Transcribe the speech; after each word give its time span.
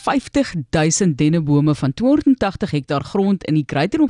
50000 0.00 1.18
dennebome 1.18 1.74
van 1.74 1.92
280 1.94 2.70
hektaar 2.70 3.04
grond 3.04 3.44
in 3.44 3.54
die 3.54 3.64
Greater 3.66 4.00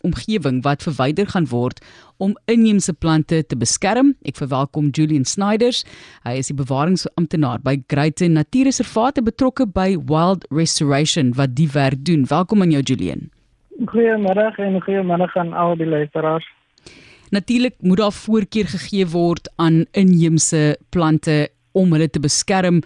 omgewing 0.00 0.62
wat 0.62 0.82
verwyder 0.82 1.26
gaan 1.26 1.48
word 1.50 1.80
om 2.16 2.36
inheemse 2.44 2.92
plante 2.92 3.42
te 3.46 3.56
beskerm. 3.58 4.14
Ek 4.22 4.38
verwelkom 4.38 4.92
Julian 4.94 5.26
Snyders. 5.26 5.82
Hy 6.22 6.36
is 6.38 6.52
die 6.52 6.56
bewaringsamptenaar 6.56 7.64
by 7.66 7.80
Greater 7.90 8.30
Natuurreservate 8.30 9.24
betrokke 9.26 9.66
by 9.66 9.96
Wild 9.98 10.46
Restoration 10.54 11.34
wat 11.34 11.56
die 11.58 11.68
werk 11.74 12.04
doen. 12.06 12.28
Welkom 12.30 12.62
aan 12.62 12.74
jou 12.76 12.82
Julian. 12.86 13.28
Goeiemôre 13.90 14.50
en 14.62 14.82
goeiemôre 14.86 15.30
aan 15.34 15.52
al 15.52 15.76
die 15.80 15.88
luisteraars. 15.88 16.46
Natuurlik 17.30 17.74
moet 17.80 17.98
daar 17.98 18.14
voorkeur 18.14 18.66
gegee 18.66 19.06
word 19.06 19.50
aan 19.56 19.84
inheemse 19.98 20.76
plante 20.90 21.48
om 21.72 21.92
hulle 21.94 22.10
te 22.10 22.22
beskerm. 22.22 22.82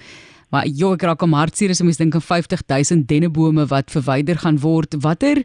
Maar 0.54 0.68
jo, 0.70 0.92
ek 0.94 1.02
raak 1.02 1.22
om 1.26 1.32
hartseer 1.34 1.72
as 1.74 1.80
mens 1.82 1.98
dink 1.98 2.14
aan 2.14 2.22
50000 2.22 3.08
dennebome 3.10 3.64
wat 3.72 3.90
verwyder 3.90 4.38
gaan 4.38 4.60
word. 4.62 4.94
Watter 5.02 5.40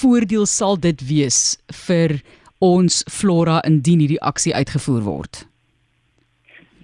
voordeel 0.00 0.46
sal 0.48 0.78
dit 0.80 1.04
wees 1.04 1.58
vir 1.84 2.16
ons 2.64 3.02
flora 3.12 3.58
indien 3.68 4.00
hierdie 4.00 4.22
aksie 4.24 4.54
uitgevoer 4.56 5.04
word? 5.04 5.42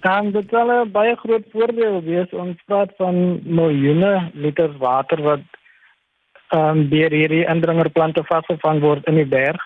Dan 0.05 0.29
dit 0.37 0.45
sal 0.53 0.69
'n 0.69 0.91
baie 0.93 1.15
groot 1.23 1.45
voordeel 1.53 2.01
wees. 2.05 2.29
Ons 2.33 2.61
praat 2.69 2.93
van 3.01 3.41
miljoene 3.45 4.29
liters 4.33 4.77
water 4.77 5.21
wat 5.21 5.45
ehm 6.53 6.77
um, 6.77 6.89
deur 6.89 7.11
hierdie 7.11 7.45
indringerplante 7.49 8.23
vasgevang 8.29 8.81
word 8.81 9.07
in 9.07 9.15
die 9.15 9.31
berg. 9.37 9.61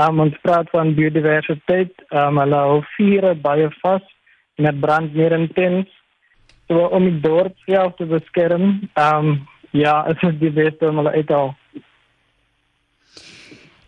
Um, 0.00 0.20
ons 0.20 0.36
praat 0.40 0.70
van 0.70 0.94
biodiversiteit. 0.94 1.92
Um, 2.10 2.38
hulle 2.38 2.56
hou 2.56 2.82
vure 2.96 3.34
baie 3.34 3.68
vas 3.82 4.04
en 4.56 4.64
dit 4.64 4.80
brand 4.80 5.14
meer 5.14 5.32
intens. 5.32 5.88
So 6.72 6.86
om 6.88 7.04
die 7.04 7.20
dorp 7.20 7.58
self 7.66 7.98
te 7.98 8.06
beskerm, 8.08 8.78
um, 8.96 9.32
ja, 9.76 9.98
dit 10.08 10.22
is 10.24 10.38
die 10.40 10.52
beste 10.56 10.88
om 10.88 11.02
hulle 11.02 11.12
uit 11.12 11.26
te 11.28 11.36
haal. 11.36 11.50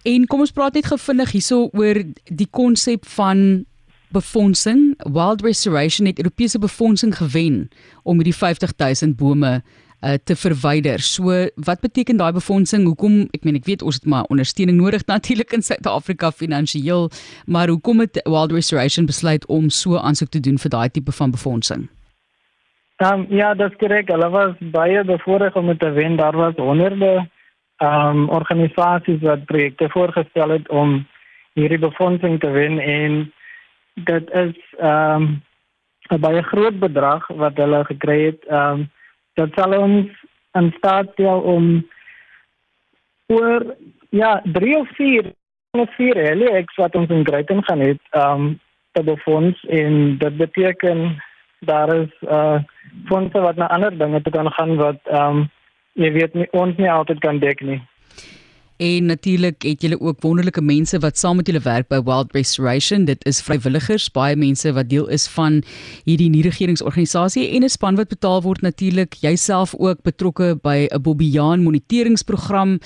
En 0.05 0.27
kom 0.29 0.43
ons 0.45 0.53
praat 0.53 0.77
net 0.77 0.91
gevindig 0.91 1.33
hierso 1.33 1.71
oor 1.73 2.03
die 2.29 2.49
konsep 2.53 3.09
van 3.15 3.65
befondsing. 4.13 4.83
Wild 5.17 5.41
Restoration 5.47 6.11
het 6.11 6.21
Europese 6.21 6.61
befondsing 6.61 7.17
gewen 7.17 7.71
om 8.03 8.21
hierdie 8.21 8.37
50000 8.37 9.17
bome 9.17 9.55
uh, 9.55 10.13
te 10.29 10.37
verwyder. 10.37 11.01
So 11.01 11.33
wat 11.57 11.81
beteken 11.81 12.21
daai 12.21 12.37
befondsing? 12.37 12.85
Hoekom 12.85 13.31
ek 13.33 13.49
meen 13.49 13.57
ek 13.57 13.65
weet 13.65 13.83
ons 13.83 14.03
het 14.03 14.05
maar 14.05 14.29
ondersteuning 14.29 14.77
nodig 14.77 15.09
natuurlik 15.15 15.57
in 15.57 15.65
Suid-Afrika 15.65 16.35
finansiëel, 16.37 17.09
maar 17.49 17.73
hoekom 17.73 18.05
het 18.05 18.21
Wild 18.29 18.53
Restoration 18.53 19.09
besluit 19.09 19.49
om 19.49 19.73
so 19.73 19.97
aansoek 19.97 20.37
te 20.37 20.45
doen 20.45 20.61
vir 20.61 20.77
daai 20.77 20.89
tipe 20.93 21.17
van 21.17 21.33
befondsing? 21.33 21.89
Um, 22.97 23.27
ja, 23.29 23.55
dat 23.55 23.71
is 23.71 23.77
correct. 23.77 24.11
Hulle 24.11 24.31
was 24.31 24.53
baie 24.59 25.05
bevoorreg 25.05 25.55
om 25.55 25.79
te 25.79 25.91
wen. 25.91 26.17
Daar 26.17 26.37
was 26.37 26.55
honderde 26.57 27.29
um, 27.79 28.29
organisaties 28.29 29.21
wat 29.21 29.45
projekte 29.45 29.89
voorgestel 29.91 30.49
het 30.49 30.69
om 30.69 31.07
hierdie 31.53 31.79
befondsing 31.79 32.41
te 32.41 32.51
wen 32.51 32.79
en 32.79 33.33
dit 33.95 34.31
is 34.31 34.75
um, 34.81 35.43
'n 36.09 36.21
baie 36.21 36.43
groot 36.43 36.79
bedrag 36.79 37.27
wat 37.27 37.59
gekry 37.87 38.25
het. 38.25 38.51
Um, 38.51 38.91
dat 39.35 39.49
sal 39.55 39.79
ons 39.79 40.09
in 40.53 40.75
staat 40.77 41.09
stel 41.13 41.41
om 41.41 41.89
oor 43.27 43.77
ja, 44.11 44.41
3 44.45 44.77
of 44.77 44.89
4 44.89 45.33
of 45.71 45.95
4 45.95 46.17
hele 46.17 46.51
ek 46.51 46.71
wat 46.77 46.95
ons 46.95 47.11
in 47.11 47.27
Greyton 47.27 47.65
gaan 47.65 47.81
het, 47.81 48.01
ehm 48.11 48.41
um, 48.41 48.61
te 48.93 49.03
befonds 49.03 49.65
en 49.65 50.19
dit 50.19 50.37
beteken 50.37 51.23
daar 51.65 51.95
is 51.97 52.13
uh 52.29 52.59
fondse 53.09 53.41
wat 53.41 53.57
na 53.57 53.69
ander 53.69 53.99
dinge 53.99 54.23
te 54.23 54.31
kan 54.31 54.51
gaan 54.53 54.77
wat 54.77 55.01
ehm 55.05 55.37
um, 55.37 55.51
jy 55.95 56.11
weet 56.13 56.35
nie 56.35 56.47
ons 56.51 56.77
nie 56.77 56.91
altyd 56.91 57.21
kan 57.23 57.39
dek 57.39 57.61
nie. 57.61 57.81
En 58.77 59.07
natuurlik 59.07 59.63
het 59.63 59.83
julle 59.83 60.01
ook 60.01 60.21
wonderlike 60.21 60.61
mense 60.61 60.99
wat 60.99 61.19
saam 61.19 61.37
met 61.37 61.47
julle 61.47 61.61
werk 61.63 61.87
by 61.89 62.01
Wild 62.03 62.33
Restoration. 62.35 63.05
Dit 63.05 63.25
is 63.25 63.39
vrywilligers, 63.47 64.09
baie 64.11 64.35
mense 64.37 64.73
wat 64.75 64.89
deel 64.91 65.07
is 65.15 65.29
van 65.31 65.61
hierdie 66.05 66.27
nie-regeringsorganisasie 66.33 67.47
en 67.55 67.63
'n 67.63 67.69
span 67.69 67.95
wat 67.95 68.09
betaal 68.09 68.43
word 68.43 68.61
natuurlik. 68.61 69.15
Jouself 69.15 69.75
ook 69.79 70.03
betrokke 70.03 70.59
by 70.63 70.89
'n 70.91 71.03
Bobbejaan 71.03 71.63
moniteringsprogram 71.63 72.79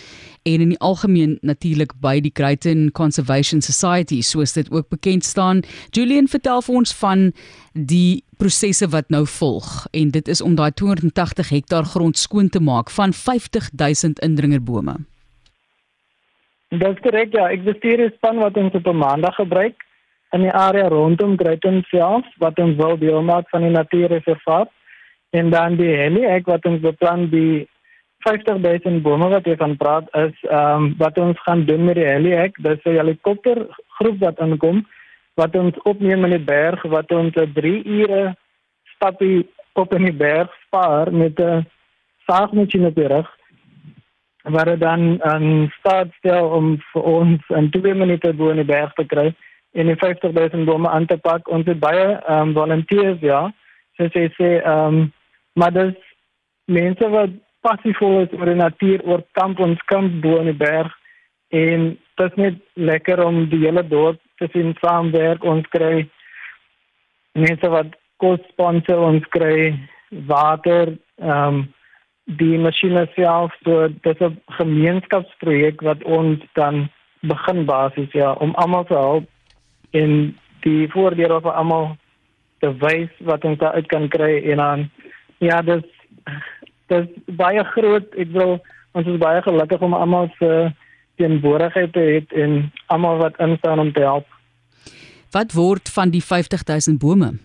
en 0.43 0.60
in 0.60 0.69
die 0.69 0.78
algemeen 0.78 1.38
natuurlik 1.41 1.93
by 2.00 2.21
die 2.21 2.32
Creighton 2.32 2.91
Conservation 2.93 3.62
Society, 3.62 4.21
soos 4.21 4.53
dit 4.53 4.71
ook 4.71 4.88
bekend 4.88 5.25
staan. 5.25 5.62
Julian, 5.91 6.28
vertel 6.28 6.62
vir 6.62 6.75
ons 6.75 6.94
van 6.94 7.32
die 7.72 8.25
prosesse 8.37 8.88
wat 8.88 9.09
nou 9.09 9.27
volg 9.27 9.87
en 9.91 10.10
dit 10.10 10.28
is 10.28 10.41
om 10.41 10.54
daai 10.54 10.72
280 10.72 11.48
hektaar 11.48 11.84
grond 11.84 12.19
skoon 12.19 12.48
te 12.48 12.60
maak 12.60 12.91
van 12.91 13.12
50000 13.12 14.19
indringerbome. 14.19 14.97
Dat 16.69 16.93
is 16.93 17.01
korrek, 17.01 17.33
ja. 17.33 17.49
Ek 17.49 17.65
bestuur 17.65 18.01
'n 18.05 18.12
span 18.17 18.39
wat 18.39 18.56
ons 18.56 18.75
op 18.75 18.87
'n 18.87 18.97
maandag 18.97 19.34
gebruik 19.34 19.77
in 20.33 20.41
die 20.41 20.53
area 20.53 20.89
rondom 20.89 21.37
Greyton 21.39 21.83
self 21.89 22.27
wat 22.37 22.59
ons 22.59 22.77
wil 22.77 22.99
deel 22.99 23.23
maak 23.23 23.49
van 23.49 23.62
die 23.62 23.71
natuurreservaat. 23.71 24.69
En 25.31 25.51
dan 25.51 25.77
die 25.77 25.97
heli 25.97 26.25
ek 26.25 26.47
wat 26.47 26.65
ons 26.65 26.81
beplan 26.81 27.28
die 27.31 27.69
50000 28.19 29.03
bome 29.03 29.28
wat 29.28 29.47
jy 29.47 29.57
van 29.57 29.77
praat 29.77 30.09
is 30.17 30.34
ehm 30.43 30.84
um, 30.84 30.95
wat 30.99 31.19
ons 31.19 31.41
gaan 31.47 31.65
doen 31.65 31.84
met 31.84 31.95
die 31.95 32.09
heli 32.09 32.33
ek 32.34 32.57
dis 32.62 32.84
'n 32.84 32.99
helikopter 33.01 33.67
groep 33.99 34.19
wat 34.19 34.41
aankom 34.41 34.87
wat 35.34 35.55
ons 35.55 35.83
opneem 35.83 36.25
in 36.25 36.31
die 36.31 36.47
berg 36.51 36.83
wat 36.83 37.12
ons 37.12 37.34
'n 37.34 37.53
3 37.53 37.84
ure 37.84 38.37
stapie 38.95 39.47
op 39.73 39.95
in 39.95 40.05
die 40.05 40.19
berg 40.27 40.51
spaar 40.67 41.12
met 41.12 41.39
'n 41.41 41.67
saagmasjien 42.27 42.87
op 42.87 42.95
die 42.95 43.07
rug 43.07 43.38
waar 44.50 44.64
dit 44.64 44.81
dan 44.81 45.22
aan 45.22 45.72
staat 45.78 46.09
stel 46.19 46.48
om 46.48 46.76
vir 46.92 47.03
ons 47.03 47.48
in 47.48 47.70
2 47.70 47.94
minute 47.94 48.32
bo 48.34 48.50
in 48.50 48.60
die 48.62 48.69
berg 48.69 48.92
te 48.97 49.04
kry 49.06 49.32
en 49.72 49.86
die 49.86 49.97
50000 49.97 50.64
bome 50.64 50.88
aan 50.88 51.06
te 51.06 51.16
pak. 51.16 51.48
Ons 51.48 51.66
het 51.66 51.81
baie 51.81 52.06
um, 52.31 52.54
volunteers 52.54 53.20
ja. 53.20 53.48
So 53.97 54.09
sê 54.14 54.28
sê 54.38 54.59
ehm 54.62 55.09
maar 55.59 55.72
dis 55.75 55.97
mense 56.70 57.09
wat 57.10 57.31
passief 57.66 58.00
is 58.00 58.34
oor 58.38 58.47
die 58.47 58.60
natuur 58.60 59.03
oor 59.04 59.25
kamp 59.34 59.59
ons 59.60 59.81
kamp 59.91 60.20
bo 60.22 60.38
in 60.38 60.53
die 60.53 60.60
berg. 60.60 60.92
En 61.50 61.88
dit 62.16 62.26
is 62.30 62.36
net 62.36 62.60
lekker 62.75 63.25
om 63.25 63.48
die 63.50 63.65
hele 63.65 63.82
dorp 63.88 64.20
te 64.38 64.48
sien 64.53 64.76
saamwerk. 64.80 65.44
Ons 65.44 65.66
kry 65.75 66.06
mense 67.34 67.69
wat 67.69 67.97
kos 68.22 68.41
sponsor 68.53 69.03
ons 69.10 69.26
kry 69.34 69.75
water 70.30 70.94
ehm 71.19 71.59
um, 71.59 71.66
die 72.37 72.59
masjiene 72.59 73.06
self 73.15 73.55
so 73.65 73.89
dit 73.89 74.21
is 74.21 74.21
'n 74.28 74.41
gemeenskapsprojek 74.61 75.81
wat 75.81 76.05
ons 76.05 76.39
dan 76.55 76.89
begin 77.22 77.65
basies 77.65 78.12
ja 78.12 78.33
om 78.33 78.55
almal 78.55 78.84
te 78.84 78.94
help 78.94 79.27
in 79.91 80.37
die 80.61 80.89
voordele 80.89 81.41
vir 81.41 81.53
almal 81.53 81.97
te 82.61 82.71
wys 82.78 83.11
wat 83.21 83.44
ons 83.44 83.59
daar 83.59 83.72
uit 83.72 83.87
kan 83.87 84.09
kry 84.09 84.43
en 84.50 84.56
dan 84.56 84.91
ja 85.39 85.62
dis 85.62 85.84
dis 86.87 87.06
baie 87.27 87.65
groot 87.65 88.15
ek 88.15 88.28
wil 88.33 88.60
ons 88.93 89.06
is 89.06 89.19
baie 89.19 89.43
gelukkig 89.43 89.81
om 89.81 89.95
almal 89.95 90.28
se 90.39 90.72
teenwoordigheid 91.19 91.93
te 91.93 92.00
hê 92.00 92.43
en 92.43 92.72
almal 92.87 93.19
wat 93.22 93.39
instaan 93.43 93.78
om 93.78 93.93
te 93.93 94.00
help. 94.00 94.27
Wat 95.34 95.53
word 95.53 95.91
van 95.93 96.10
die 96.15 96.22
50000 96.25 96.99
bome 96.99 97.37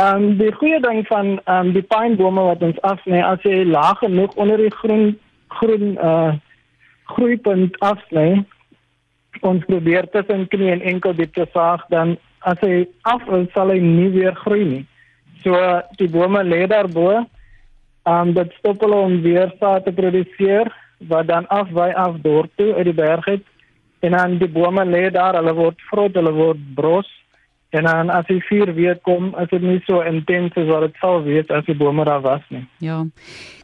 Ehm 0.00 0.22
um, 0.22 0.36
die 0.38 0.52
goeie 0.52 0.80
ding 0.80 1.06
van 1.06 1.26
ehm 1.44 1.66
um, 1.66 1.72
die 1.72 1.82
pynbome 1.82 2.42
wat 2.46 2.62
ons 2.64 2.78
afsny 2.88 3.18
as 3.20 3.42
jy 3.44 3.64
laag 3.68 3.98
genoeg 4.00 4.36
onder 4.40 4.60
die 4.62 4.72
groen 4.72 5.18
groen 5.58 5.98
uh 6.10 6.32
groeipunt 7.10 7.76
afsny 7.88 8.44
ons 9.50 9.66
probeer 9.66 10.08
tussen 10.14 10.46
knie 10.52 10.70
en 10.72 10.84
enkel 10.92 11.16
dit 11.18 11.32
te 11.34 11.46
saag 11.52 11.84
dan 11.92 12.14
as 12.52 12.62
hy 12.64 12.86
af 13.12 13.26
wil 13.28 13.44
sal 13.54 13.74
hy 13.74 13.78
nie 13.82 14.08
weer 14.14 14.36
groei 14.44 14.64
nie. 14.70 14.84
So 15.42 15.58
die 16.00 16.08
bome 16.16 16.44
lê 16.48 16.62
daarbo. 16.70 17.08
Ehm 17.10 18.28
um, 18.28 18.34
dit 18.40 18.56
stop 18.62 18.80
hulle 18.86 19.04
om 19.10 19.20
weer 19.26 19.52
saad 19.60 19.84
te 19.84 19.92
produseer 20.00 20.72
wat 21.12 21.28
dan 21.34 21.48
afwy 21.60 21.90
af 22.06 22.20
dorp 22.24 22.56
toe 22.56 22.72
uit 22.74 22.88
die 22.92 23.00
berg 23.04 23.28
uit 23.28 23.46
en 24.00 24.16
dan 24.16 24.38
die 24.38 24.48
bome 24.48 24.84
lê 24.84 25.10
daar, 25.10 25.36
hulle 25.36 25.52
word 25.64 25.88
vrot, 25.90 26.14
hulle 26.14 26.32
word 26.32 26.68
bros 26.74 27.16
En 27.70 27.86
dan 27.86 28.10
as 28.10 28.26
die 28.26 28.40
vuur 28.42 28.72
weer 28.74 28.98
kom, 29.06 29.30
is 29.38 29.48
dit 29.52 29.62
nie 29.62 29.78
so 29.86 30.02
intens 30.02 30.56
as 30.58 30.66
wat 30.66 30.88
dit 30.88 30.96
sou 30.98 31.12
wees 31.22 31.50
as 31.54 31.64
die 31.68 31.76
bome 31.78 32.04
daar 32.04 32.22
was 32.24 32.42
nie. 32.50 32.64
Ja. 32.82 33.04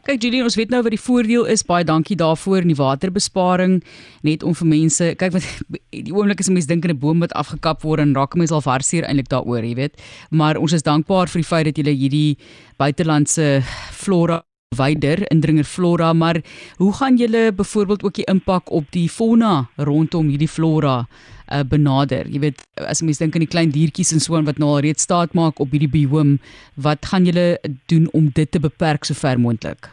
Kyk 0.07 0.23
Julie, 0.23 0.43
ons 0.47 0.55
weet 0.55 0.71
nou 0.71 0.79
wat 0.85 0.95
die 0.95 1.01
voordeel 1.01 1.47
is. 1.51 1.65
Baie 1.67 1.83
dankie 1.83 2.15
daarvoor 2.15 2.63
in 2.63 2.71
die 2.71 2.79
waterbesparing 2.79 3.81
net 4.23 4.45
om 4.47 4.55
vir 4.55 4.71
mense, 4.71 5.11
kyk 5.19 5.35
wat 5.35 5.49
die 6.07 6.15
oomblik 6.15 6.39
is 6.39 6.51
mense 6.53 6.71
dink 6.71 6.87
in 6.87 6.95
'n 6.95 6.99
boom 7.03 7.19
wat 7.19 7.35
afgekap 7.35 7.83
word 7.83 7.99
en 7.99 8.15
raak 8.15 8.39
mense 8.39 8.55
al 8.55 8.63
hartseer 8.63 9.03
eintlik 9.03 9.27
daaroor, 9.27 9.63
jy 9.63 9.75
weet. 9.75 9.99
Maar 10.31 10.55
ons 10.55 10.73
is 10.73 10.87
dankbaar 10.87 11.27
vir 11.27 11.41
die 11.41 11.51
feit 11.51 11.65
dat 11.65 11.77
jy 11.77 11.91
hierdie 11.91 12.37
buitelandse 12.79 13.59
flora 13.91 14.43
wyder 14.75 15.23
indringer 15.31 15.63
flora 15.63 16.13
maar 16.13 16.41
hoe 16.77 16.93
gaan 16.93 17.15
julle 17.15 17.53
byvoorbeeld 17.53 18.03
ook 18.03 18.13
die 18.13 18.25
impak 18.25 18.71
op 18.71 18.83
die 18.91 19.09
fauna 19.09 19.67
rondom 19.75 20.27
hierdie 20.27 20.47
flora 20.47 21.05
uh, 21.05 21.63
benader 21.63 22.27
jy 22.27 22.39
weet 22.39 22.63
as 22.75 23.01
mense 23.01 23.23
dink 23.23 23.35
aan 23.35 23.45
die 23.45 23.53
klein 23.55 23.71
diertjies 23.71 24.11
en 24.11 24.19
so 24.19 24.35
en 24.35 24.45
wat 24.45 24.59
nou 24.59 24.73
al 24.75 24.83
reeds 24.83 25.07
staat 25.07 25.33
maak 25.33 25.59
op 25.63 25.71
hierdie 25.71 25.91
biome 25.93 26.37
wat 26.75 27.05
gaan 27.05 27.25
julle 27.25 27.57
doen 27.87 28.09
om 28.13 28.27
dit 28.27 28.51
te 28.51 28.59
beperk 28.59 29.07
so 29.07 29.13
ver 29.13 29.39
moontlik 29.39 29.91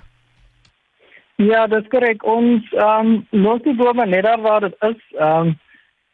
Ja, 1.36 1.66
dat 1.66 1.82
is 1.82 1.88
korrek. 1.90 2.22
Ons 2.22 2.62
um, 2.78 3.26
los 3.30 3.62
die 3.64 3.74
bome 3.74 4.06
net 4.06 4.22
daar 4.22 4.40
waar 4.40 4.62
het 4.62 4.76
is. 4.86 5.00
Um, 5.18 5.56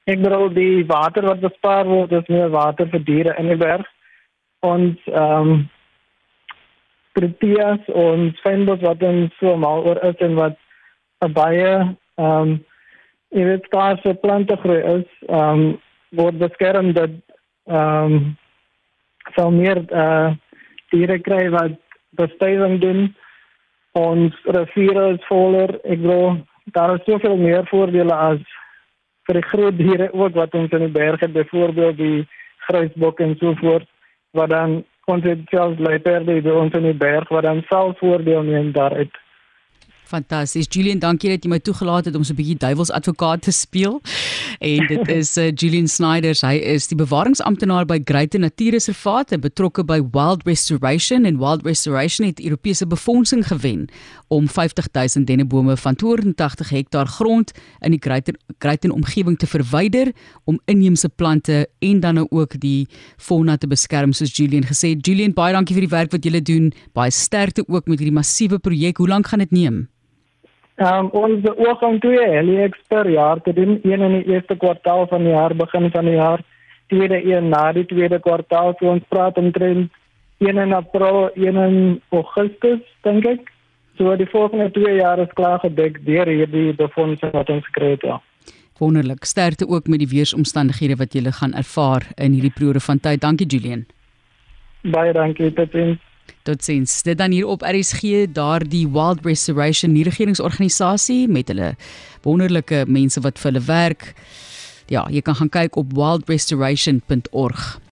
ek 0.09 0.23
bedoel 0.23 0.49
die 0.57 0.87
water 0.89 1.27
wat 1.29 1.43
bespaar 1.45 1.85
word, 1.85 2.15
is 2.17 2.31
meer 2.33 2.49
water 2.49 2.89
vir 2.89 3.05
diere 3.05 3.35
in 3.37 3.51
die 3.53 3.59
berg. 3.61 3.85
Ons 4.65 4.97
um, 5.13 5.69
proteas 7.21 7.93
ons 7.93 8.43
fynbos 8.45 8.83
wat 8.87 9.03
ons 9.05 9.37
so 9.43 9.57
mal 9.61 9.85
oor 9.87 10.01
is 10.09 10.27
en 10.27 10.35
wat 10.41 10.59
'n 11.25 11.33
baie 11.37 11.71
ehm 11.71 12.27
um, 12.27 12.59
jy 13.31 13.45
weet 13.47 13.67
skaarse 13.69 14.15
plante 14.23 14.57
groei 14.63 14.83
is, 14.99 15.09
ehm 15.29 15.61
um, 15.61 15.81
word 16.21 16.39
beskerm 16.39 16.93
dat 16.93 17.13
ehm 17.67 18.15
um, 18.15 18.37
sal 19.37 19.51
meer 19.51 19.85
eh 19.89 20.05
uh, 20.05 20.31
diere 20.91 21.19
kry 21.19 21.51
wat 21.51 21.77
bestuiving 22.19 22.81
doen. 22.81 23.15
Ons 23.93 24.35
riviere 24.45 25.13
is 25.15 25.27
voller. 25.29 25.79
Ek 25.85 26.01
glo 26.03 26.39
daar 26.75 26.95
is 26.95 27.05
soveel 27.05 27.37
meer 27.37 27.67
voordele 27.71 28.15
as 28.15 28.43
vir 29.27 29.39
die 29.39 29.49
groot 29.53 29.79
diere 29.79 30.11
ook 30.13 30.35
wat 30.35 30.55
ons 30.55 30.73
in 30.73 30.87
die 30.87 30.95
berge 30.95 31.29
byvoorbeeld 31.29 31.97
die 31.97 32.27
gruisbok 32.67 33.21
en 33.21 33.37
so 33.39 33.55
voort 33.63 33.89
wat 34.39 34.51
dan 34.51 34.85
ons 35.11 35.25
het 35.27 35.43
selfs 35.51 35.81
luiperde 35.83 36.39
by 36.45 36.55
ons 36.63 36.77
in 36.79 36.87
die 36.89 36.97
berg 36.97 37.29
wat 37.35 37.47
dan 37.49 37.65
self 37.69 37.99
voordeel 37.99 38.43
neem 38.47 38.73
daaruit. 38.77 39.19
Fantasties. 40.11 40.67
Julian, 40.67 40.99
dankie 40.99 41.31
dat 41.31 41.45
jy 41.47 41.51
my 41.53 41.61
toegelaat 41.63 42.09
het 42.09 42.17
om 42.19 42.25
so 42.27 42.33
'n 42.35 42.37
bietjie 42.37 42.59
duiwelsadvokaat 42.59 43.43
te 43.47 43.53
speel. 43.55 44.01
En 44.59 44.87
dit 44.87 45.09
is 45.21 45.37
uh, 45.39 45.53
Julian 45.55 45.87
Snyders. 45.89 46.43
Hy 46.43 46.57
is 46.59 46.89
die 46.91 46.99
bewaringsamptenaar 46.99 47.87
by 47.87 48.01
Greyte 48.05 48.39
Natuurreservaat 48.39 49.33
en 49.33 49.41
betrokke 49.41 49.85
by 49.85 50.01
Wild 50.13 50.43
Restoration 50.47 51.25
en 51.25 51.39
Wild 51.39 51.63
Restoration 51.65 52.27
het 52.27 52.41
Europese 52.43 52.87
befondsing 52.87 53.47
gewen 53.47 53.87
om 54.29 54.49
50000 54.49 55.27
dennebome 55.27 55.77
van 55.77 55.95
280 55.95 56.69
hektaar 56.71 57.07
grond 57.07 57.53
in 57.81 57.91
die 57.91 58.01
Greyte 58.03 58.35
Greyte 58.59 58.93
omgewing 58.93 59.39
te 59.39 59.47
verwyder 59.47 60.13
om 60.45 60.61
inheemse 60.65 61.09
plante 61.09 61.69
en 61.79 62.01
dan 62.01 62.15
nou 62.15 62.27
ook 62.31 62.61
die 62.61 62.89
fauna 63.17 63.57
te 63.57 63.67
beskerm 63.67 64.13
soos 64.13 64.37
Julian 64.37 64.67
gesê. 64.67 64.97
Julian, 65.01 65.33
baie 65.33 65.55
dankie 65.55 65.75
vir 65.75 65.87
die 65.87 65.95
werk 65.95 66.13
wat 66.13 66.25
jy 66.25 66.43
doen. 66.43 66.73
Baie 66.93 67.11
sterkte 67.11 67.65
ook 67.69 67.87
met 67.87 67.99
hierdie 67.99 68.15
massiewe 68.15 68.59
projek. 68.59 68.99
Hoe 68.99 69.09
lank 69.09 69.27
gaan 69.27 69.39
dit 69.39 69.51
neem? 69.51 69.89
Um, 70.81 71.11
ons 71.13 71.45
oog 71.45 71.83
om 71.85 71.99
twee 72.01 72.23
helix 72.25 72.79
per 72.89 73.09
jaar 73.11 73.41
te 73.45 73.53
doen, 73.53 73.81
een 73.83 74.01
in 74.01 74.15
die 74.17 74.33
eerste 74.33 74.57
kwartaal 74.57 75.07
van 75.11 75.27
die 75.27 75.35
jaar, 75.35 75.53
begin 75.57 75.91
van 75.93 76.09
die 76.09 76.15
jaar, 76.17 76.41
tweede 76.89 77.19
een 77.21 77.51
na 77.53 77.73
die 77.77 77.85
tweede 77.85 78.19
kwartaal, 78.21 78.73
so 78.79 78.89
ons 78.89 79.05
praat 79.13 79.37
omtrent 79.37 79.93
een 80.41 80.57
in 80.57 80.73
april, 80.73 81.29
een 81.35 81.61
in 81.61 81.77
augustus, 82.09 82.81
dink 83.05 83.29
ek. 83.29 83.53
So 84.01 84.17
die 84.17 84.31
volgende 84.33 84.71
twee 84.73 84.97
jaar 85.03 85.21
is 85.21 85.37
klaar 85.37 85.61
gedek 85.61 86.01
deur 86.07 86.29
hierdie 86.33 86.73
befondsing 86.73 87.37
wat 87.37 87.53
ons 87.53 87.67
gekry 87.69 87.91
het. 87.99 88.07
Ja. 88.09 88.21
Wonderlik. 88.81 89.25
Sterkte 89.29 89.69
ook 89.69 89.87
met 89.87 90.01
die 90.01 90.09
weeromstandighede 90.09 90.97
wat 90.97 91.13
jy 91.13 91.29
gaan 91.29 91.53
ervaar 91.53 92.09
in 92.17 92.33
hierdie 92.33 92.57
periode 92.57 92.81
van 92.81 93.01
tyd. 93.01 93.21
Dankie 93.21 93.47
Julian. 93.47 93.85
Baie 94.81 95.13
dankie, 95.13 95.53
Totsiens. 95.53 96.01
Totsiens. 96.43 97.03
Dit 97.03 97.19
dan 97.19 97.31
hier 97.31 97.47
op 97.47 97.63
RSG 97.63 98.29
daardie 98.33 98.87
Wild 98.89 99.25
Restoration 99.25 99.93
nie 99.93 100.05
regeringsorganisasie 100.05 101.29
met 101.29 101.49
hulle 101.49 101.75
wonderlike 102.23 102.85
mense 102.87 103.21
wat 103.21 103.39
vir 103.39 103.53
hulle 103.53 103.65
werk. 103.67 104.13
Ja, 104.91 105.07
jy 105.11 105.23
kan 105.23 105.35
gaan 105.35 105.49
kyk 105.49 105.77
op 105.77 105.93
wildrestoration.org. 105.97 107.81